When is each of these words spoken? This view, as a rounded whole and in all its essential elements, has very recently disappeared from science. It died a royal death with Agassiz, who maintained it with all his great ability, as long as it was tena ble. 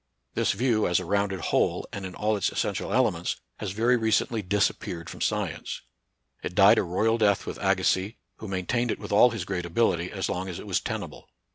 This 0.33 0.53
view, 0.53 0.87
as 0.87 0.99
a 0.99 1.05
rounded 1.05 1.39
whole 1.41 1.87
and 1.93 2.07
in 2.07 2.15
all 2.15 2.35
its 2.35 2.49
essential 2.51 2.91
elements, 2.91 3.35
has 3.57 3.69
very 3.69 3.95
recently 3.97 4.41
disappeared 4.41 5.11
from 5.11 5.21
science. 5.21 5.83
It 6.41 6.55
died 6.55 6.79
a 6.79 6.83
royal 6.83 7.19
death 7.19 7.45
with 7.45 7.59
Agassiz, 7.61 8.13
who 8.37 8.47
maintained 8.47 8.89
it 8.89 8.97
with 8.97 9.11
all 9.11 9.29
his 9.29 9.45
great 9.45 9.63
ability, 9.63 10.11
as 10.11 10.27
long 10.27 10.49
as 10.49 10.57
it 10.57 10.65
was 10.65 10.81
tena 10.81 11.07
ble. 11.07 11.29